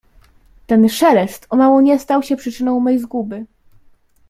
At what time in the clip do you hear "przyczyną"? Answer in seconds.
2.35-2.79